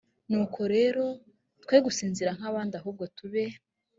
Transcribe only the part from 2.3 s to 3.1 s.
nk abandi ahubwo